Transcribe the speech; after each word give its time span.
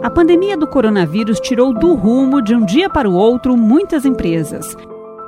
A 0.00 0.08
pandemia 0.08 0.56
do 0.56 0.68
coronavírus 0.68 1.40
tirou 1.40 1.74
do 1.74 1.92
rumo 1.92 2.40
de 2.40 2.54
um 2.54 2.64
dia 2.64 2.88
para 2.88 3.10
o 3.10 3.14
outro 3.14 3.56
muitas 3.56 4.04
empresas. 4.04 4.76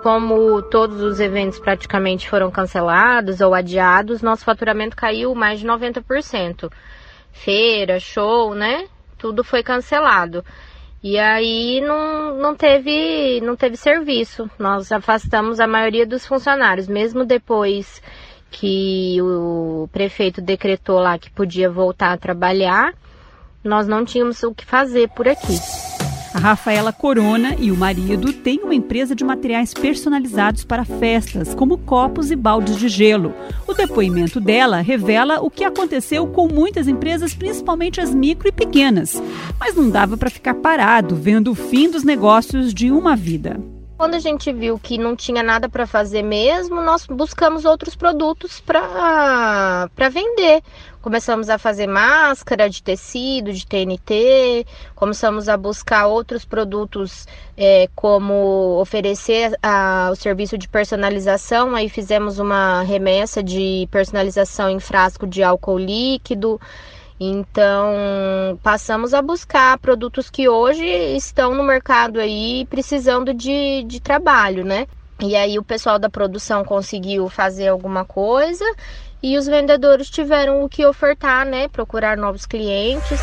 Como 0.01 0.63
todos 0.63 1.03
os 1.03 1.19
eventos 1.19 1.59
praticamente 1.59 2.31
foram 2.31 2.53
cancelados 2.53 3.41
ou 3.41 3.53
adiados, 3.53 4.23
nosso 4.23 4.45
faturamento 4.45 4.97
caiu 4.97 5.35
mais 5.35 5.59
de 5.59 5.67
90%. 5.67 6.71
Feira, 7.33 7.99
show, 7.99 8.55
né? 8.55 8.87
Tudo 9.19 9.43
foi 9.43 9.65
cancelado. 9.65 10.45
E 11.03 11.19
aí 11.19 11.81
não, 11.81 12.37
não, 12.37 12.55
teve, 12.55 13.41
não 13.41 13.57
teve 13.57 13.77
serviço. 13.77 14.49
Nós 14.57 14.93
afastamos 14.93 15.59
a 15.59 15.67
maioria 15.67 16.07
dos 16.07 16.25
funcionários, 16.25 16.87
mesmo 16.87 17.25
depois 17.25 18.01
que 18.53 19.21
o 19.21 19.89
prefeito 19.91 20.41
decretou 20.41 21.01
lá 21.01 21.19
que 21.19 21.31
podia 21.31 21.69
voltar 21.69 22.13
a 22.13 22.19
trabalhar 22.19 22.95
nós 23.63 23.87
não 23.87 24.05
tínhamos 24.05 24.43
o 24.43 24.55
que 24.55 24.65
fazer 24.65 25.09
por 25.11 25.29
aqui. 25.29 25.59
A 26.33 26.39
Rafaela 26.39 26.93
Corona 26.93 27.57
e 27.59 27.73
o 27.73 27.77
marido 27.77 28.33
têm 28.33 28.61
uma 28.63 28.75
empresa 28.75 29.17
de 29.17 29.25
materiais 29.25 29.75
personalizados 29.75 30.63
para 30.65 30.85
festas, 30.85 31.55
como 31.57 31.77
copos 31.77 32.31
e 32.31 32.37
baldes 32.37 32.77
de 32.77 32.89
gelo. 32.89 33.35
O 33.67 33.75
depoimento 33.75 34.41
dela 34.41 34.81
revela 34.81 35.41
o 35.41 35.51
que 35.51 35.65
aconteceu 35.65 36.29
com 36.29 36.47
muitas 36.47 36.87
empresas, 36.87 37.35
principalmente 37.35 38.01
as 38.01 38.15
micro 38.15 38.47
e 38.47 38.53
pequenas. 38.53 39.21
Mas 39.59 39.75
não 39.75 39.91
dava 39.91 40.17
para 40.17 40.31
ficar 40.31 40.55
parado 40.55 41.17
vendo 41.17 41.51
o 41.51 41.55
fim 41.57 41.91
dos 41.91 42.05
negócios 42.05 42.73
de 42.73 42.93
uma 42.93 43.17
vida. 43.17 43.59
Quando 44.01 44.15
a 44.15 44.19
gente 44.19 44.51
viu 44.51 44.79
que 44.79 44.97
não 44.97 45.15
tinha 45.15 45.43
nada 45.43 45.69
para 45.69 45.87
fazer 45.87 46.23
mesmo, 46.23 46.81
nós 46.81 47.07
buscamos 47.07 47.67
outros 47.67 47.95
produtos 47.95 48.59
para 48.59 49.91
vender. 50.11 50.63
Começamos 51.03 51.49
a 51.49 51.57
fazer 51.57 51.87
máscara 51.87 52.69
de 52.69 52.83
tecido, 52.83 53.55
de 53.55 53.67
TNT, 53.67 54.67
começamos 54.95 55.49
a 55.49 55.57
buscar 55.57 56.07
outros 56.07 56.45
produtos, 56.45 57.27
é, 57.57 57.89
como 57.95 58.79
oferecer 58.79 59.57
a, 59.63 60.11
o 60.13 60.15
serviço 60.15 60.59
de 60.59 60.69
personalização. 60.69 61.75
Aí 61.75 61.89
fizemos 61.89 62.39
uma 62.39 62.83
remessa 62.83 63.43
de 63.43 63.89
personalização 63.91 64.69
em 64.69 64.79
frasco 64.79 65.27
de 65.27 65.43
álcool 65.43 65.79
líquido. 65.79 66.61
Então, 67.19 68.59
passamos 68.63 69.15
a 69.15 69.23
buscar 69.23 69.79
produtos 69.79 70.29
que 70.29 70.51
hoje 70.51 70.85
estão 71.17 71.55
no 71.55 71.63
mercado 71.63 72.21
aí 72.21 72.67
precisando 72.69 73.33
de, 73.33 73.85
de 73.85 74.01
trabalho, 74.01 74.67
né? 74.67 74.87
E 75.23 75.37
aí 75.37 75.59
o 75.59 75.63
pessoal 75.63 75.99
da 75.99 76.09
produção 76.09 76.65
conseguiu 76.65 77.29
fazer 77.29 77.69
alguma 77.69 78.05
coisa 78.05 78.65
e 79.23 79.37
os 79.37 79.47
vendedores 79.47 80.09
tiveram 80.09 80.65
o 80.65 80.69
que 80.69 80.85
ofertar, 80.87 81.45
né? 81.45 81.69
Procurar 81.69 82.17
novos 82.17 82.47
clientes. 82.47 83.21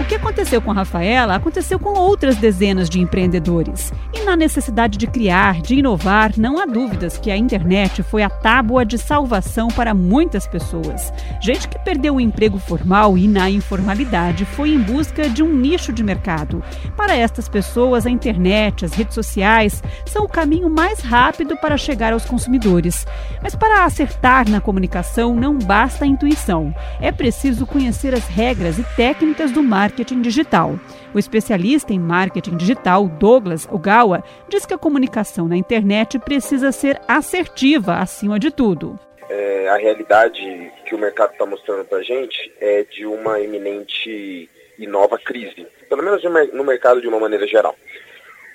O 0.00 0.04
que 0.10 0.14
aconteceu 0.14 0.62
com 0.62 0.72
Rafaela 0.72 1.34
aconteceu 1.34 1.78
com 1.78 1.90
outras 1.90 2.36
dezenas 2.36 2.88
de 2.88 2.98
empreendedores. 2.98 3.92
E 4.14 4.24
na 4.24 4.34
necessidade 4.34 4.96
de 4.96 5.06
criar, 5.06 5.60
de 5.60 5.74
inovar, 5.74 6.32
não 6.38 6.58
há 6.58 6.64
dúvidas 6.64 7.18
que 7.18 7.30
a 7.30 7.36
internet 7.36 8.02
foi 8.02 8.22
a 8.22 8.30
tábua 8.30 8.82
de 8.82 8.96
salvação 8.96 9.68
para 9.68 9.92
muitas 9.92 10.46
pessoas. 10.46 11.12
Gente 11.42 11.68
que 11.68 11.78
perdeu 11.78 12.14
o 12.14 12.20
emprego 12.20 12.58
formal 12.58 13.18
e 13.18 13.28
na 13.28 13.50
informalidade 13.50 14.46
foi 14.46 14.70
em 14.70 14.80
busca 14.80 15.28
de 15.28 15.42
um 15.42 15.52
nicho 15.52 15.92
de 15.92 16.02
mercado. 16.02 16.64
Para 16.96 17.14
estas 17.14 17.46
pessoas, 17.46 18.06
a 18.06 18.10
internet, 18.10 18.86
as 18.86 18.94
redes 18.94 19.14
sociais 19.14 19.82
são 20.06 20.24
o 20.24 20.28
caminho 20.28 20.70
mais 20.70 21.00
rápido 21.00 21.58
para 21.58 21.76
chegar 21.76 22.14
aos 22.14 22.24
consumidores. 22.24 23.06
Mas 23.42 23.54
para 23.54 23.84
acertar 23.84 24.48
na 24.48 24.62
comunicação 24.62 25.36
não 25.36 25.58
basta 25.58 26.06
a 26.06 26.08
intuição. 26.08 26.74
É 27.02 27.12
preciso 27.12 27.66
conhecer 27.66 28.14
as 28.14 28.26
regras 28.26 28.78
e 28.78 28.82
técnicas 28.96 29.52
do 29.52 29.62
marketing 29.62 29.89
marketing 29.90 30.22
digital. 30.22 30.78
O 31.12 31.18
especialista 31.18 31.92
em 31.92 31.98
marketing 31.98 32.56
digital, 32.56 33.08
Douglas 33.08 33.66
Ogawa, 33.68 34.22
diz 34.48 34.64
que 34.64 34.72
a 34.72 34.78
comunicação 34.78 35.48
na 35.48 35.56
internet 35.56 36.18
precisa 36.20 36.70
ser 36.70 37.00
assertiva 37.08 37.94
acima 37.94 38.38
de 38.38 38.52
tudo. 38.52 38.98
É, 39.28 39.68
a 39.68 39.76
realidade 39.76 40.72
que 40.86 40.94
o 40.94 40.98
mercado 40.98 41.32
está 41.32 41.44
mostrando 41.44 41.84
para 41.84 41.98
a 41.98 42.02
gente 42.02 42.52
é 42.60 42.84
de 42.84 43.04
uma 43.04 43.40
eminente 43.40 44.48
e 44.78 44.86
nova 44.86 45.18
crise, 45.18 45.66
pelo 45.88 46.02
menos 46.02 46.22
no 46.52 46.64
mercado 46.64 47.00
de 47.00 47.08
uma 47.08 47.18
maneira 47.18 47.46
geral. 47.46 47.74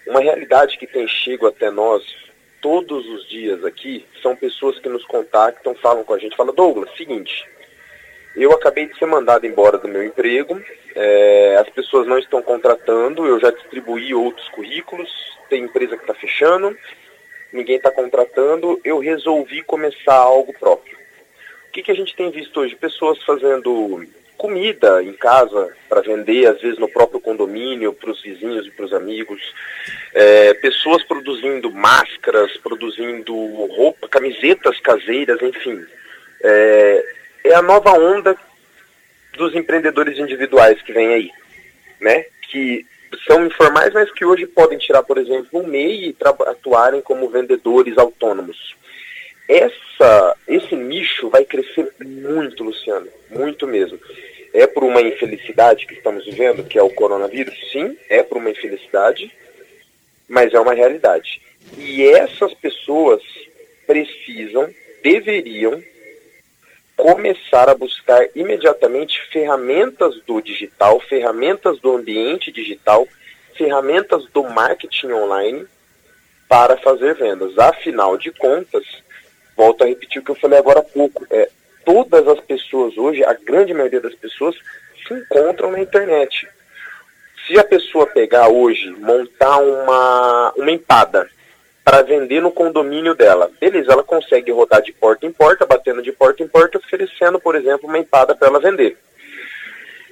Uma 0.08 0.22
realidade 0.22 0.78
que 0.78 0.88
tem 0.88 1.08
chego 1.08 1.48
até 1.48 1.70
nós 1.70 2.04
todos 2.62 3.06
os 3.08 3.30
dias 3.30 3.64
aqui 3.64 4.06
são 4.24 4.36
pessoas 4.36 4.80
que 4.80 4.90
nos 4.90 5.06
contactam, 5.06 5.76
falam 5.76 6.04
com 6.04 6.14
a 6.14 6.18
gente, 6.18 6.36
falam, 6.36 6.56
Douglas, 6.56 6.90
seguinte, 6.98 7.46
eu 8.36 8.52
acabei 8.52 8.88
de 8.88 8.98
ser 8.98 9.06
mandado 9.06 9.46
embora 9.46 9.78
do 9.78 9.88
meu 9.88 10.04
emprego, 10.04 10.59
é, 10.96 11.58
as 11.60 11.70
pessoas 11.70 12.08
não 12.08 12.18
estão 12.18 12.42
contratando, 12.42 13.26
eu 13.26 13.40
já 13.40 13.52
distribuí 13.52 14.14
outros 14.14 14.48
currículos, 14.50 15.10
tem 15.50 15.64
empresa 15.64 15.98
que 15.98 16.04
está 16.04 16.14
fechando, 16.14 16.76
ninguém 17.52 17.76
está 17.76 17.92
contratando, 17.92 18.80
eu 18.84 19.00
resolvi 19.00 19.62
começar 19.62 20.16
algo 20.16 20.54
próprio. 20.58 20.98
O 21.68 21.72
que, 21.72 21.84
que 21.84 21.92
a 21.92 21.96
gente 21.96 22.16
tem 22.16 22.32
visto 22.32 22.62
hoje? 22.62 22.76
Pessoas 22.76 23.22
fazendo 23.24 24.08
comida 24.38 25.04
em 25.04 25.14
casa 25.14 25.76
para 25.90 26.02
vender, 26.02 26.46
às 26.48 26.62
vezes 26.62 26.80
no 26.80 26.88
próprio 26.88 27.20
condomínio, 27.20 27.94
para 27.94 28.12
os 28.12 28.22
vizinhos 28.22 28.66
e 28.66 28.72
para 28.72 28.86
os 28.86 28.94
amigos. 28.94 29.42
É, 30.14 30.54
pessoas 30.56 31.04
produzindo 31.04 31.72
máscaras, 31.72 32.56
produzindo 32.58 33.36
roupa, 33.68 34.08
camisetas 34.08 34.80
caseiras, 34.80 35.42
enfim. 35.42 35.86
É, 36.42 37.06
é 37.46 37.54
a 37.54 37.62
nova 37.62 37.92
onda 37.92 38.38
dos 39.38 39.56
empreendedores 39.56 40.18
individuais 40.18 40.81
que 40.81 40.94
vem 40.94 41.13
aí, 41.13 41.31
né? 42.00 42.25
Que 42.50 42.85
são 43.25 43.46
informais, 43.46 43.94
mas 43.94 44.12
que 44.12 44.25
hoje 44.25 44.46
podem 44.46 44.78
tirar, 44.78 45.03
por 45.03 45.18
exemplo, 45.18 45.47
um 45.53 45.68
MEI 45.68 46.09
e 46.09 46.16
atuarem 46.47 47.01
como 47.01 47.29
vendedores 47.29 47.97
autônomos. 47.97 48.75
Essa, 49.47 50.35
esse 50.47 50.75
nicho 50.75 51.29
vai 51.29 51.46
crescer 51.46 51.94
muito, 52.03 52.63
Luciano, 52.63 53.07
muito 53.29 53.68
mesmo. 53.68 54.00
É 54.53 54.66
por 54.66 54.84
uma 54.84 55.01
infelicidade 55.01 55.85
que 55.85 55.94
estamos 55.94 56.25
vivendo, 56.25 56.63
que 56.63 56.79
é 56.79 56.84
o 56.84 56.90
coronavírus? 56.90 57.56
Sim, 57.72 57.96
é 58.09 58.23
por 58.23 58.38
uma 58.38 58.50
infelicidade, 58.50 59.31
mas 60.28 60.53
é 60.53 60.59
uma 60.59 60.73
realidade. 60.73 61.41
E 61.78 62.03
essas 62.07 62.53
pessoas 62.56 63.22
precisam, 63.85 64.73
deveriam 65.03 65.81
começar 66.96 67.70
a 67.70 67.76
buscar 67.76 68.28
imediatamente 68.36 69.22
ferramentas 69.32 70.20
do 70.26 70.42
digital, 70.42 71.00
ferramentas 71.02 71.80
do 71.80 71.96
ambiente 71.96 72.52
digital, 72.52 73.08
ferramentas 73.56 74.26
do 74.34 74.44
marketing 74.44 75.12
online 75.12 75.68
para 76.48 76.78
fazer 76.78 77.16
vendas. 77.16 77.58
Afinal 77.58 78.18
de 78.18 78.32
contas, 78.32 78.84
volto 79.56 79.84
a 79.84 79.88
repetir 79.88 80.22
o 80.22 80.26
que 80.26 80.32
eu 80.32 80.36
falei 80.36 80.58
agora 80.58 80.80
há 80.80 80.84
pouco, 80.84 81.26
é, 81.30 81.50
todas 81.84 82.28
as 82.28 82.40
pessoas 82.40 82.98
hoje, 82.98 83.24
a 83.24 83.34
grande 83.34 83.74
maioria 83.74 84.02
das 84.02 84.16
pessoas, 84.16 84.56
se 85.08 85.14
encontram 85.14 85.72
na 85.72 85.80
internet. 85.80 86.48
Se 87.46 87.60
a 87.60 87.64
pessoa 87.64 88.08
pegar 88.08 88.48
hoje, 88.48 88.90
montar 88.90 89.58
uma, 89.58 90.54
uma 90.56 90.72
empada, 90.72 91.30
para 91.85 92.01
vender 92.01 92.41
no 92.41 92.51
condomínio 92.51 93.13
dela. 93.13 93.51
Beleza, 93.62 93.91
ela 93.91 94.03
consegue 94.03 94.51
rodar 94.51 94.81
de 94.81 94.91
porta 94.91 95.28
em 95.28 95.31
porta, 95.31 95.68
batendo 95.68 96.01
de 96.01 96.12
porta 96.12 96.41
em 96.41 96.47
porta, 96.47 96.79
oferecendo, 96.79 97.40
por 97.40 97.56
exemplo, 97.56 97.88
uma 97.88 98.00
empada 98.00 98.34
para 98.34 98.47
ela 98.47 98.59
vender. 98.59 98.97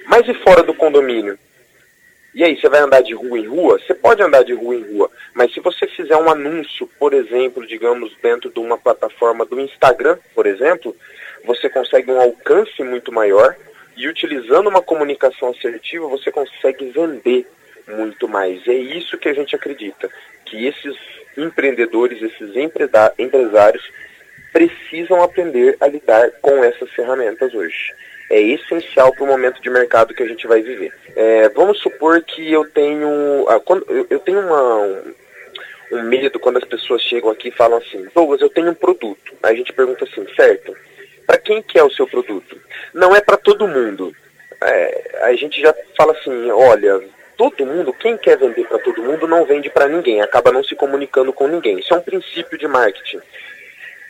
Mas 0.06 0.28
e 0.28 0.34
fora 0.34 0.62
do 0.62 0.72
condomínio? 0.72 1.36
E 2.32 2.44
aí, 2.44 2.56
você 2.56 2.68
vai 2.68 2.80
andar 2.80 3.02
de 3.02 3.12
rua 3.12 3.38
em 3.38 3.46
rua? 3.46 3.80
Você 3.80 3.92
pode 3.92 4.22
andar 4.22 4.44
de 4.44 4.52
rua 4.52 4.74
em 4.76 4.82
rua, 4.82 5.10
mas 5.34 5.52
se 5.52 5.58
você 5.58 5.88
fizer 5.88 6.16
um 6.16 6.30
anúncio, 6.30 6.88
por 6.98 7.12
exemplo, 7.12 7.66
digamos, 7.66 8.12
dentro 8.22 8.50
de 8.50 8.60
uma 8.60 8.78
plataforma 8.78 9.44
do 9.44 9.58
Instagram, 9.60 10.16
por 10.32 10.46
exemplo, 10.46 10.96
você 11.44 11.68
consegue 11.68 12.10
um 12.10 12.20
alcance 12.20 12.82
muito 12.84 13.10
maior 13.10 13.56
e 13.96 14.06
utilizando 14.06 14.68
uma 14.68 14.82
comunicação 14.82 15.50
assertiva, 15.50 16.06
você 16.06 16.30
consegue 16.30 16.90
vender 16.90 17.48
muito 17.86 18.28
mais. 18.28 18.66
É 18.68 18.74
isso 18.74 19.18
que 19.18 19.28
a 19.28 19.34
gente 19.34 19.54
acredita, 19.54 20.08
que 20.44 20.66
esses 20.66 20.96
empreendedores, 21.36 22.22
esses 22.22 22.54
empresários 23.18 23.82
precisam 24.52 25.22
aprender 25.22 25.76
a 25.80 25.88
lidar 25.88 26.30
com 26.40 26.62
essas 26.62 26.88
ferramentas 26.90 27.52
hoje. 27.52 27.92
É 28.30 28.40
essencial 28.40 29.12
para 29.12 29.24
o 29.24 29.26
momento 29.26 29.60
de 29.60 29.68
mercado 29.68 30.14
que 30.14 30.22
a 30.22 30.26
gente 30.26 30.46
vai 30.46 30.62
viver. 30.62 30.92
É, 31.16 31.48
vamos 31.50 31.80
supor 31.80 32.22
que 32.22 32.52
eu 32.52 32.64
tenho, 32.70 33.46
ah, 33.48 33.60
eu, 34.08 34.18
tenho 34.20 34.40
uma, 34.40 34.78
um, 34.78 35.14
um, 35.92 36.02
medo 36.04 36.38
quando 36.38 36.58
as 36.58 36.64
pessoas 36.64 37.02
chegam 37.02 37.30
aqui 37.30 37.48
e 37.48 37.52
falam 37.52 37.78
assim, 37.78 38.06
Douglas, 38.14 38.40
eu 38.40 38.48
tenho 38.48 38.70
um 38.70 38.74
produto. 38.74 39.34
Aí 39.42 39.54
a 39.54 39.56
gente 39.56 39.72
pergunta 39.72 40.04
assim, 40.04 40.24
certo? 40.34 40.74
Para 41.26 41.38
quem 41.38 41.60
que 41.60 41.78
é 41.78 41.82
o 41.82 41.90
seu 41.90 42.06
produto? 42.06 42.58
Não 42.94 43.14
é 43.14 43.20
para 43.20 43.36
todo 43.36 43.68
mundo. 43.68 44.14
É, 44.62 45.18
a 45.22 45.34
gente 45.34 45.60
já 45.60 45.74
fala 45.96 46.12
assim, 46.12 46.50
olha, 46.50 47.02
todo 47.36 47.66
mundo, 47.66 47.92
quem 47.92 48.16
quer 48.16 48.38
vender 48.38 48.66
para 48.66 48.78
todo 48.78 49.02
mundo, 49.02 49.26
não 49.26 49.44
vende 49.44 49.70
para 49.70 49.88
ninguém, 49.88 50.20
acaba 50.20 50.52
não 50.52 50.62
se 50.62 50.74
comunicando 50.74 51.32
com 51.32 51.46
ninguém. 51.46 51.78
Isso 51.78 51.92
é 51.92 51.96
um 51.96 52.02
princípio 52.02 52.58
de 52.58 52.66
marketing. 52.66 53.20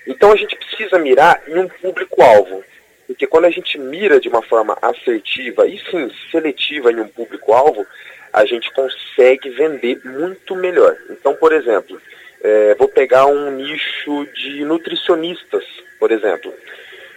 Então 0.07 0.33
a 0.33 0.37
gente 0.37 0.57
precisa 0.57 0.99
mirar 0.99 1.43
em 1.49 1.59
um 1.59 1.69
público-alvo. 1.69 2.63
Porque 3.07 3.27
quando 3.27 3.45
a 3.45 3.51
gente 3.51 3.79
mira 3.79 4.19
de 4.19 4.29
uma 4.29 4.43
forma 4.43 4.77
assertiva 4.81 5.67
e 5.67 5.79
sim 5.91 6.11
seletiva 6.31 6.91
em 6.91 7.01
um 7.01 7.09
público-alvo, 7.09 7.87
a 8.33 8.45
gente 8.45 8.73
consegue 8.73 9.51
vender 9.51 10.01
muito 10.05 10.57
melhor. 10.57 10.97
Então, 11.11 11.35
por 11.35 11.53
exemplo, 11.53 12.01
é, 12.43 12.75
vou 12.75 12.89
pegar 12.89 13.27
um 13.27 13.51
nicho 13.51 14.27
de 14.35 14.65
nutricionistas, 14.65 15.65
por 15.99 16.11
exemplo. 16.11 16.53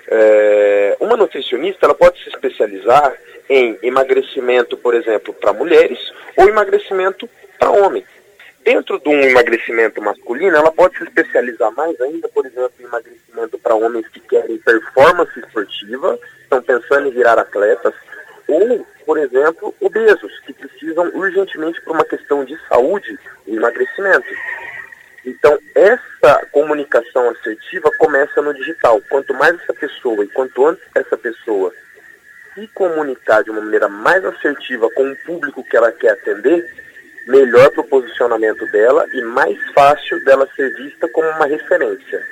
É, 0.09 0.95
uma 0.99 1.17
nutricionista 1.17 1.85
ela 1.85 1.95
pode 1.95 2.21
se 2.23 2.29
especializar 2.29 3.13
em 3.49 3.77
emagrecimento, 3.81 4.77
por 4.77 4.93
exemplo, 4.93 5.33
para 5.33 5.53
mulheres 5.53 5.99
ou 6.35 6.47
emagrecimento 6.47 7.29
para 7.59 7.71
homens. 7.71 8.05
Dentro 8.63 8.99
de 8.99 9.07
um 9.07 9.21
emagrecimento 9.21 10.01
masculino, 10.01 10.57
ela 10.57 10.71
pode 10.71 10.97
se 10.97 11.03
especializar 11.03 11.71
mais 11.71 11.99
ainda, 12.01 12.27
por 12.27 12.45
exemplo, 12.45 12.73
em 12.79 12.83
emagrecimento 12.83 13.57
para 13.59 13.75
homens 13.75 14.07
que 14.09 14.19
querem 14.19 14.57
performance 14.57 15.39
esportiva, 15.39 16.19
estão 16.41 16.61
pensando 16.61 17.07
em 17.07 17.11
virar 17.11 17.39
atletas, 17.39 17.93
ou, 18.47 18.85
por 19.05 19.17
exemplo, 19.17 19.73
obesos, 19.79 20.39
que 20.41 20.51
precisam 20.51 21.09
urgentemente 21.13 21.81
por 21.81 21.95
uma 21.95 22.03
questão 22.03 22.43
de 22.43 22.57
saúde 22.67 23.17
emagrecimento. 23.47 24.27
Então, 25.25 25.57
essa 25.75 26.45
comunicação 26.51 27.29
assertiva 27.29 27.89
começa 27.97 28.41
no 28.41 28.53
digital. 28.53 29.01
Quanto 29.09 29.33
mais 29.33 29.59
essa 29.61 29.73
pessoa 29.73 30.23
e 30.23 30.27
quanto 30.27 30.65
antes 30.65 30.83
essa 30.95 31.17
pessoa 31.17 31.73
se 32.57 32.67
comunicar 32.69 33.43
de 33.43 33.51
uma 33.51 33.61
maneira 33.61 33.87
mais 33.87 34.25
assertiva 34.25 34.89
com 34.89 35.11
o 35.11 35.15
público 35.17 35.63
que 35.63 35.77
ela 35.77 35.91
quer 35.91 36.09
atender, 36.09 36.65
melhor 37.27 37.69
para 37.69 37.81
o 37.81 37.87
posicionamento 37.87 38.65
dela 38.71 39.05
e 39.13 39.21
mais 39.21 39.57
fácil 39.73 40.23
dela 40.25 40.49
ser 40.55 40.73
vista 40.75 41.07
como 41.09 41.29
uma 41.29 41.45
referência. 41.45 42.25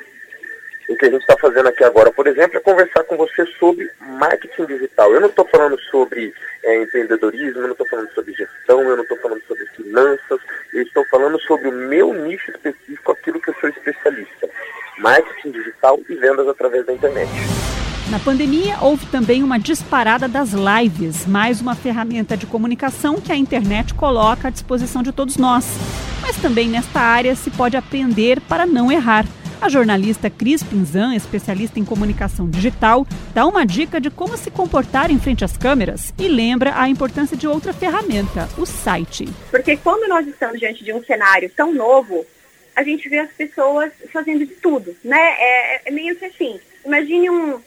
O 0.89 0.95
que 0.95 1.05
a 1.05 1.11
gente 1.11 1.21
está 1.21 1.35
fazendo 1.37 1.67
aqui 1.67 1.83
agora, 1.83 2.11
por 2.11 2.27
exemplo, 2.27 2.57
é 2.57 2.61
conversar 2.61 3.03
com 3.03 3.17
você 3.17 3.45
sobre 3.59 3.89
marketing 3.99 4.65
digital. 4.65 5.11
Eu 5.13 5.21
não 5.21 5.29
estou 5.29 5.45
falando 5.47 5.79
sobre 5.91 6.33
é, 6.63 6.83
empreendedorismo, 6.83 7.59
eu 7.59 7.63
não 7.63 7.71
estou 7.71 7.87
falando 7.87 8.11
sobre 8.13 8.33
gestão, 8.33 8.81
eu 8.81 8.95
não 8.95 9.03
estou 9.03 9.17
falando 9.17 9.41
sobre 9.47 9.65
finanças, 9.67 10.39
eu 10.73 10.83
estou 10.83 11.05
falando 11.05 11.39
sobre 11.41 11.69
o 11.69 11.71
meu 11.71 12.13
nicho 12.13 12.51
específico, 12.51 13.11
aquilo 13.11 13.41
que 13.41 13.49
eu 13.49 13.55
sou 13.55 13.69
especialista. 13.69 14.49
Marketing 14.99 15.51
digital 15.51 15.99
e 16.07 16.15
vendas 16.15 16.47
através 16.47 16.85
da 16.85 16.93
internet. 16.93 17.29
Na 18.09 18.19
pandemia, 18.19 18.77
houve 18.81 19.07
também 19.07 19.41
uma 19.41 19.57
disparada 19.57 20.27
das 20.27 20.51
lives, 20.51 21.25
mais 21.25 21.59
uma 21.59 21.73
ferramenta 21.73 22.37
de 22.37 22.45
comunicação 22.45 23.19
que 23.19 23.31
a 23.31 23.35
internet 23.35 23.95
coloca 23.95 24.47
à 24.47 24.51
disposição 24.51 25.01
de 25.01 25.11
todos 25.11 25.37
nós. 25.37 25.65
Mas 26.21 26.37
também 26.37 26.69
nesta 26.69 26.99
área 26.99 27.35
se 27.35 27.49
pode 27.49 27.75
aprender 27.75 28.39
para 28.41 28.67
não 28.67 28.91
errar. 28.91 29.25
A 29.59 29.69
jornalista 29.69 30.29
Cris 30.29 30.61
Pinzan, 30.61 31.15
especialista 31.15 31.79
em 31.79 31.85
comunicação 31.85 32.47
digital, 32.47 33.07
dá 33.33 33.47
uma 33.47 33.65
dica 33.65 33.99
de 33.99 34.11
como 34.11 34.37
se 34.37 34.51
comportar 34.51 35.09
em 35.09 35.17
frente 35.17 35.43
às 35.43 35.57
câmeras 35.57 36.13
e 36.19 36.27
lembra 36.27 36.79
a 36.79 36.87
importância 36.87 37.35
de 37.35 37.47
outra 37.47 37.73
ferramenta, 37.73 38.47
o 38.55 38.67
site. 38.67 39.27
Porque 39.49 39.77
quando 39.77 40.07
nós 40.07 40.27
estamos 40.27 40.59
diante 40.59 40.83
de 40.83 40.93
um 40.93 41.03
cenário 41.03 41.49
tão 41.57 41.73
novo, 41.73 42.23
a 42.75 42.83
gente 42.83 43.09
vê 43.09 43.17
as 43.17 43.31
pessoas 43.31 43.91
fazendo 44.13 44.45
de 44.45 44.53
tudo, 44.53 44.95
né? 45.03 45.35
É, 45.39 45.89
é 45.89 45.91
meio 45.91 46.15
que 46.15 46.25
assim, 46.25 46.59
imagine 46.85 47.29
um, 47.31 47.59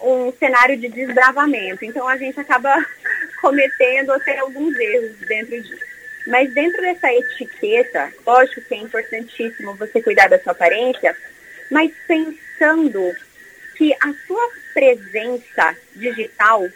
um 0.00 0.32
cenário 0.32 0.76
de 0.76 0.88
desbravamento. 0.88 1.84
Então 1.84 2.06
a 2.08 2.16
gente 2.16 2.38
acaba 2.38 2.74
cometendo 3.40 4.12
até 4.12 4.38
alguns 4.38 4.76
erros 4.78 5.16
dentro 5.26 5.62
disso. 5.62 5.90
Mas 6.26 6.52
dentro 6.52 6.80
dessa 6.80 7.12
etiqueta, 7.12 8.12
lógico 8.26 8.60
que 8.62 8.74
é 8.74 8.78
importantíssimo 8.78 9.74
você 9.74 10.02
cuidar 10.02 10.28
da 10.28 10.38
sua 10.38 10.52
aparência, 10.52 11.16
mas 11.70 11.90
pensando 12.06 13.14
que 13.76 13.94
a 13.94 14.12
sua 14.26 14.50
presença 14.74 15.76
digital, 15.96 16.68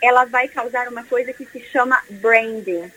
ela 0.00 0.24
vai 0.24 0.48
causar 0.48 0.88
uma 0.88 1.04
coisa 1.04 1.32
que 1.32 1.44
se 1.46 1.60
chama 1.60 2.00
branding. 2.08 2.90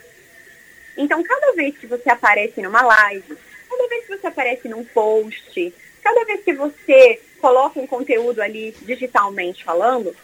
Então, 0.98 1.22
cada 1.24 1.54
vez 1.54 1.78
que 1.78 1.88
você 1.88 2.10
aparece 2.10 2.62
numa 2.62 2.81
live, 2.81 3.38
cada 3.70 3.88
vez 3.88 4.06
que 4.06 4.18
você 4.18 4.28
aparece 4.28 4.68
num 4.70 4.86
post, 4.86 5.74
cada 6.06 6.24
vez 6.24 6.44
que 6.44 6.54
você 6.54 7.19
coloca 7.42 7.80
um 7.80 7.88
conteúdo 7.88 8.40
ali 8.40 8.75
digitalmente 8.84 9.63
falando, 9.63 10.16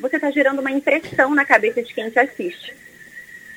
você 0.00 0.16
está 0.16 0.30
gerando 0.30 0.60
uma 0.60 0.70
impressão 0.70 1.34
na 1.34 1.44
cabeça 1.44 1.82
de 1.82 1.92
quem 1.92 2.08
te 2.08 2.18
assiste. 2.18 2.74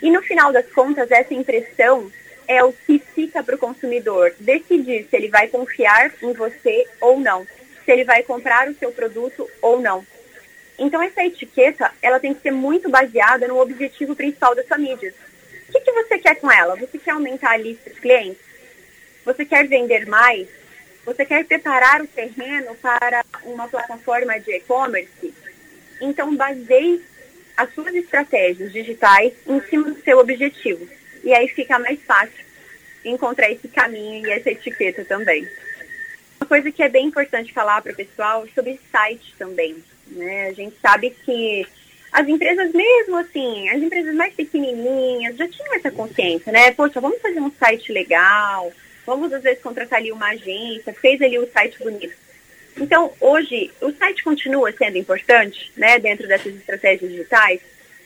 E 0.01 0.11
no 0.11 0.21
final 0.21 0.51
das 0.51 0.69
contas, 0.73 1.09
essa 1.09 1.33
impressão 1.33 2.11
é 2.49 2.61
o 2.65 2.73
que 2.73 2.99
fica 2.99 3.41
para 3.41 3.55
o 3.55 3.57
consumidor 3.57 4.33
decidir 4.41 5.07
se 5.09 5.15
ele 5.15 5.29
vai 5.29 5.47
confiar 5.47 6.11
em 6.21 6.33
você 6.33 6.85
ou 6.99 7.17
não, 7.17 7.47
se 7.85 7.91
ele 7.91 8.03
vai 8.03 8.23
comprar 8.23 8.67
o 8.67 8.75
seu 8.75 8.91
produto 8.91 9.49
ou 9.61 9.79
não. 9.79 10.05
Então 10.77 11.01
essa 11.01 11.23
etiqueta, 11.23 11.93
ela 12.01 12.19
tem 12.19 12.33
que 12.33 12.41
ser 12.41 12.51
muito 12.51 12.89
baseada 12.89 13.47
no 13.47 13.57
objetivo 13.57 14.17
principal 14.17 14.53
da 14.53 14.65
sua 14.65 14.77
mídia. 14.77 15.13
O 15.69 15.71
que, 15.71 15.79
que 15.79 15.91
você 15.93 16.19
quer 16.19 16.35
com 16.35 16.51
ela? 16.51 16.75
Você 16.75 16.97
quer 16.97 17.11
aumentar 17.11 17.51
a 17.51 17.57
lista 17.57 17.89
de 17.89 18.01
clientes? 18.01 18.41
Você 19.23 19.45
quer 19.45 19.65
vender 19.65 20.05
mais? 20.07 20.59
Você 21.05 21.25
quer 21.25 21.45
preparar 21.45 22.01
o 22.01 22.07
terreno 22.07 22.75
para 22.75 23.23
uma 23.43 23.67
plataforma 23.67 24.39
de 24.39 24.51
e-commerce? 24.51 25.33
Então, 26.01 26.35
baseie 26.35 27.01
as 27.57 27.73
suas 27.73 27.93
estratégias 27.93 28.71
digitais 28.71 29.33
em 29.47 29.59
cima 29.61 29.91
do 29.91 30.01
seu 30.01 30.19
objetivo. 30.19 30.87
E 31.23 31.33
aí 31.33 31.47
fica 31.49 31.77
mais 31.79 32.01
fácil 32.03 32.45
encontrar 33.03 33.51
esse 33.51 33.67
caminho 33.67 34.27
e 34.27 34.31
essa 34.31 34.51
etiqueta 34.51 35.03
também. 35.05 35.47
Uma 36.39 36.47
coisa 36.47 36.71
que 36.71 36.81
é 36.81 36.89
bem 36.89 37.07
importante 37.07 37.53
falar 37.53 37.81
para 37.81 37.91
o 37.91 37.95
pessoal 37.95 38.45
é 38.45 38.49
sobre 38.49 38.79
site 38.91 39.35
também. 39.37 39.83
Né? 40.07 40.47
A 40.47 40.53
gente 40.53 40.75
sabe 40.81 41.09
que 41.25 41.67
as 42.11 42.27
empresas 42.27 42.71
mesmo 42.71 43.17
assim, 43.17 43.69
as 43.69 43.81
empresas 43.81 44.15
mais 44.15 44.33
pequenininhas 44.33 45.35
já 45.35 45.47
tinham 45.47 45.75
essa 45.75 45.91
consciência, 45.91 46.51
né? 46.51 46.71
Poxa, 46.71 46.99
vamos 46.99 47.21
fazer 47.21 47.39
um 47.39 47.51
site 47.51 47.91
legal, 47.91 48.71
vamos 49.09 49.33
às 49.33 49.41
vezes 49.41 49.61
contratar 49.61 49.99
ali 49.99 50.11
uma 50.11 50.29
agência, 50.29 50.93
fez 50.93 51.21
ali 51.21 51.39
o 51.39 51.51
site 51.51 51.79
bonito. 51.79 52.13
Então, 52.77 53.11
hoje, 53.19 53.71
o 53.81 53.91
site 53.91 54.23
continua 54.23 54.71
sendo 54.71 54.97
importante, 54.97 55.71
né, 55.75 55.99
dentro 55.99 56.27
dessas 56.27 56.55
estratégias 56.55 57.11
digitais, 57.11 57.59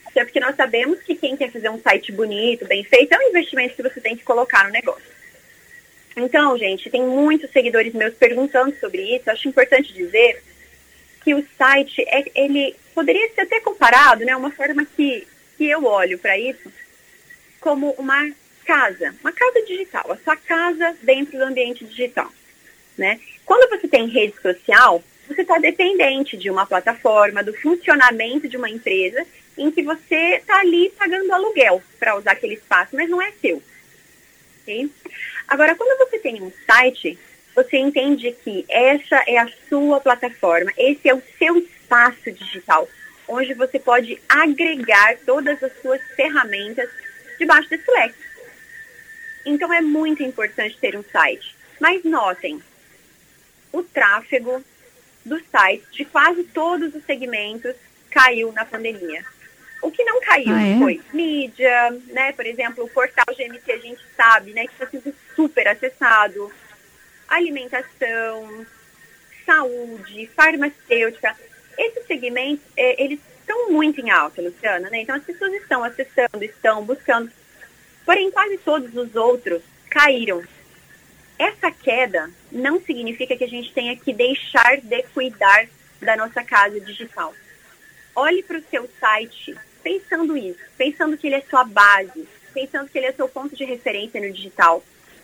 até 0.06 0.24
porque 0.24 0.40
nós 0.40 0.56
sabemos 0.56 1.00
que 1.02 1.16
quem 1.16 1.36
quer 1.36 1.52
fazer 1.52 1.70
um 1.70 1.80
site 1.80 2.12
bonito, 2.12 2.66
bem 2.66 2.84
feito, 2.84 3.14
é 3.14 3.18
um 3.18 3.30
investimento 3.30 3.76
que 3.76 3.84
você 3.84 4.00
tem 4.00 4.16
que 4.16 4.24
colocar 4.24 4.64
no 4.64 4.72
negócio. 4.72 5.14
Então, 6.16 6.58
gente, 6.58 6.90
tem 6.90 7.04
muitos 7.04 7.52
seguidores 7.52 7.94
meus 7.94 8.14
perguntando 8.14 8.76
sobre 8.80 9.16
isso. 9.16 9.30
Acho 9.30 9.50
importante 9.50 9.94
dizer 9.94 10.42
que 11.24 11.34
o 11.34 11.46
site, 11.58 12.02
é, 12.08 12.24
ele 12.36 12.76
poderia 12.94 13.30
ser 13.34 13.42
até 13.42 13.60
comparado, 13.60 14.24
né, 14.24 14.36
uma 14.36 14.52
forma 14.52 14.86
que, 14.86 15.28
que 15.58 15.66
eu 15.66 15.84
olho 15.86 16.18
para 16.20 16.38
isso, 16.38 16.72
como 17.60 17.92
uma 17.98 18.32
casa, 18.64 19.16
uma 19.22 19.32
casa 19.32 19.62
digital, 19.66 20.12
a 20.12 20.18
sua 20.18 20.36
casa 20.36 20.96
dentro 21.02 21.38
do 21.38 21.44
ambiente 21.44 21.86
digital. 21.86 22.30
Né? 22.98 23.20
Quando 23.46 23.70
você 23.70 23.88
tem 23.88 24.08
rede 24.08 24.36
social, 24.42 25.04
você 25.28 25.42
está 25.42 25.58
dependente 25.58 26.38
de 26.38 26.50
uma 26.50 26.66
plataforma, 26.66 27.44
do 27.44 27.54
funcionamento 27.54 28.48
de 28.48 28.58
uma 28.58 28.70
empresa, 28.70 29.26
em 29.58 29.72
que 29.72 29.84
você 29.84 30.38
está 30.38 30.60
ali 30.60 30.92
pagando 30.98 31.32
aluguel 31.32 31.82
para 32.00 32.16
usar 32.18 32.32
aquele 32.32 32.56
espaço, 32.56 32.96
mas 32.96 33.10
não 33.10 33.22
é 33.22 33.32
seu. 33.42 33.62
Okay? 34.62 34.90
Agora, 35.48 35.76
quando 35.76 35.98
você 35.98 36.20
tem 36.20 36.42
um 36.42 36.52
site, 36.66 37.18
você 37.56 37.78
entende 37.78 38.32
que 38.44 38.66
essa 38.68 39.24
é 39.28 39.38
a 39.38 39.50
sua 39.70 40.00
plataforma, 40.00 40.72
esse 40.78 41.08
é 41.08 41.14
o 41.14 41.22
seu 41.38 41.58
espaço 41.58 42.32
digital, 42.32 42.88
onde 43.28 43.54
você 43.54 43.80
pode 43.80 44.20
agregar 44.28 45.18
todas 45.26 45.62
as 45.64 45.72
suas 45.82 46.02
ferramentas 46.16 46.90
debaixo 47.38 47.70
desse 47.70 47.90
leque. 47.92 48.16
Então 49.46 49.74
é 49.74 49.82
muito 49.82 50.24
importante 50.24 50.78
ter 50.80 50.96
um 50.96 51.04
site. 51.04 51.56
Mas 51.80 52.04
notem, 52.04 52.62
o 53.72 53.84
tráfego 53.84 54.64
do 55.26 55.42
site 55.52 55.86
de 55.92 56.06
quase 56.06 56.44
todos 56.46 56.94
os 56.94 57.04
segmentos 57.06 57.76
caiu 58.10 58.52
na 58.52 58.64
pandemia. 58.66 59.26
O 59.82 59.92
que 59.92 60.04
não 60.04 60.22
caiu 60.22 60.54
ah, 60.54 60.62
é? 60.62 60.78
foi 60.78 61.02
mídia, 61.12 61.92
né? 62.08 62.32
Por 62.32 62.46
exemplo, 62.46 62.86
o 62.86 62.90
portal 62.90 63.26
GMT 63.36 63.72
a 63.72 63.78
gente 63.78 64.02
sabe, 64.16 64.54
né, 64.54 64.66
que 64.66 64.74
está 64.74 64.88
sendo 64.88 65.14
super 65.36 65.68
acessado, 65.68 66.50
alimentação, 67.28 68.66
saúde, 69.46 70.30
farmacêutica. 70.36 71.36
Esses 71.78 72.06
segmentos, 72.06 72.64
é, 72.78 73.04
eles 73.04 73.20
estão 73.40 73.72
muito 73.72 74.00
em 74.00 74.10
alta, 74.10 74.42
Luciana, 74.42 74.90
né? 74.90 75.02
Então 75.02 75.16
as 75.16 75.24
pessoas 75.24 75.52
estão 75.54 75.84
acessando, 75.84 76.44
estão 76.44 76.86
buscando 76.86 77.30
Porém, 78.06 78.32
quase 78.32 78.58
todos 78.58 78.96
os 78.96 79.16
outros 79.16 79.62
caíram. 79.90 80.44
Essa 81.38 81.72
queda 81.72 82.30
não 82.52 82.80
significa 82.82 83.36
que 83.36 83.44
a 83.44 83.50
gente 83.50 83.74
tenha 83.74 83.96
que 83.96 84.14
deixar 84.14 84.78
de 84.82 85.04
cuidar 85.14 85.68
da 86.02 86.16
nossa 86.16 86.44
casa 86.44 86.80
digital. 86.80 87.34
Olhe 88.16 88.44
para 88.44 88.60
o 88.60 88.64
seu 88.70 88.90
site 89.00 89.56
pensando 89.82 90.38
isso, 90.38 90.60
pensando 90.78 91.18
que 91.18 91.28
ele 91.28 91.36
é 91.36 91.42
sua 91.42 91.64
base, 91.64 92.28
pensando 92.54 92.90
que 92.90 92.98
ele 92.98 93.08
é 93.08 93.12
seu 93.12 93.28
ponto 93.28 93.56
de 93.56 93.66
referência 93.66 94.22
no 94.22 94.32
digital. 94.32 94.84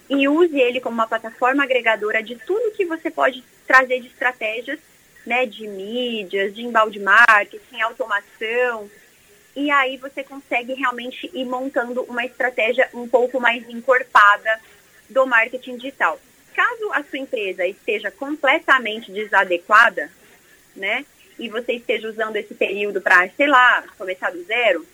E 0.09 0.27
use 0.27 0.59
ele 0.59 0.81
como 0.81 0.95
uma 0.95 1.07
plataforma 1.07 1.63
agregadora 1.63 2.24
de 2.24 2.36
tudo 2.36 2.75
que 2.75 2.86
você 2.86 3.12
pode 3.12 3.43
trazer 3.67 4.01
de 4.01 4.07
estratégias 4.07 4.79
né, 5.25 5.45
de 5.45 5.67
mídias, 5.67 6.53
de 6.55 6.63
embalde 6.63 7.00
marketing, 7.00 7.81
automação. 7.81 8.89
E 9.56 9.70
aí 9.72 9.98
você 9.98 10.24
consegue 10.24 10.74
realmente 10.74 11.29
ir 11.34 11.46
montando 11.46 12.03
uma 12.03 12.25
estratégia 12.25 12.89
um 12.94 13.08
pouco 13.08 13.39
mais 13.39 13.68
encorpada 13.68 14.60
do 15.10 15.25
marketing 15.25 15.77
digital. 15.77 16.20
Caso 16.56 16.91
a 16.94 17.03
sua 17.03 17.20
empresa 17.20 17.65
esteja 17.65 18.12
completamente 18.12 19.12
desadequada, 19.12 20.10
né, 20.75 21.06
e 21.38 21.50
você 21.50 21.74
esteja 21.74 22.10
usando 22.10 22.36
esse 22.36 22.53
período 22.53 23.01
para, 23.01 23.29
sei 23.29 23.48
lá, 23.48 23.84
começar 23.98 24.29
do 24.29 24.44
zero, 24.44 24.86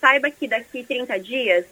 saiba 0.00 0.30
que 0.30 0.46
daqui 0.46 0.84
30 0.84 1.18
dias, 1.18 1.64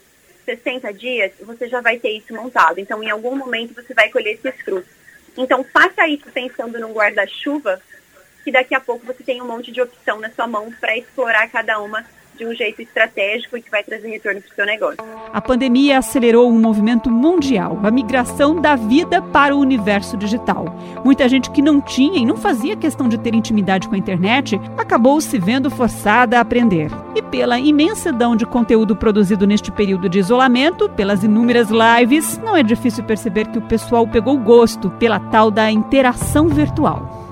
60 0.43 0.91
dias, 0.91 1.31
você 1.39 1.69
já 1.69 1.79
vai 1.79 1.99
ter 1.99 2.09
isso 2.09 2.33
montado. 2.33 2.79
Então, 2.79 3.01
em 3.03 3.09
algum 3.09 3.35
momento, 3.35 3.75
você 3.75 3.93
vai 3.93 4.09
colher 4.09 4.33
esses 4.33 4.59
frutos. 4.61 4.91
Então, 5.37 5.63
faça 5.63 6.07
isso 6.07 6.25
pensando 6.31 6.79
num 6.79 6.91
guarda-chuva, 6.91 7.81
que 8.43 8.51
daqui 8.51 8.75
a 8.75 8.79
pouco 8.79 9.05
você 9.05 9.23
tem 9.23 9.41
um 9.41 9.47
monte 9.47 9.71
de 9.71 9.81
opção 9.81 10.19
na 10.19 10.29
sua 10.29 10.47
mão 10.47 10.71
para 10.79 10.97
explorar 10.97 11.47
cada 11.49 11.79
uma 11.79 12.03
de 12.37 12.45
um 12.45 12.53
jeito 12.53 12.81
estratégico 12.81 13.57
e 13.57 13.61
que 13.61 13.69
vai 13.69 13.83
trazer 13.83 14.07
retorno 14.07 14.41
para 14.41 14.51
o 14.51 14.55
seu 14.55 14.65
negócio. 14.65 14.97
A 15.31 15.41
pandemia 15.41 15.97
acelerou 15.97 16.49
um 16.49 16.59
movimento 16.59 17.09
mundial, 17.09 17.79
a 17.83 17.91
migração 17.91 18.59
da 18.59 18.75
vida 18.75 19.21
para 19.21 19.55
o 19.55 19.59
universo 19.59 20.17
digital. 20.17 20.65
Muita 21.03 21.27
gente 21.29 21.49
que 21.51 21.61
não 21.61 21.81
tinha 21.81 22.19
e 22.19 22.25
não 22.25 22.37
fazia 22.37 22.75
questão 22.75 23.07
de 23.07 23.17
ter 23.17 23.33
intimidade 23.33 23.87
com 23.87 23.95
a 23.95 23.97
internet 23.97 24.59
acabou 24.77 25.19
se 25.21 25.37
vendo 25.37 25.69
forçada 25.69 26.37
a 26.37 26.41
aprender. 26.41 26.89
E 27.15 27.21
pela 27.21 27.59
imensidão 27.59 28.35
de 28.35 28.45
conteúdo 28.45 28.95
produzido 28.95 29.47
neste 29.47 29.71
período 29.71 30.09
de 30.09 30.19
isolamento, 30.19 30.89
pelas 30.89 31.23
inúmeras 31.23 31.69
lives, 31.69 32.37
não 32.39 32.55
é 32.55 32.63
difícil 32.63 33.03
perceber 33.03 33.47
que 33.47 33.59
o 33.59 33.67
pessoal 33.67 34.07
pegou 34.07 34.37
gosto 34.37 34.89
pela 34.91 35.19
tal 35.19 35.49
da 35.51 35.71
interação 35.71 36.47
virtual. 36.47 37.22